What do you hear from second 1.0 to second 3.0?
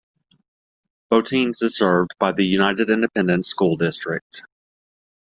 Botines is served by the United